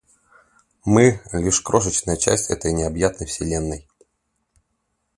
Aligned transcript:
Мы- 0.83 1.19
лишь 1.31 1.61
крошечная 1.61 2.17
часть 2.17 2.49
этой 2.49 2.73
необъятной 2.73 3.27
Вселенной. 3.27 3.87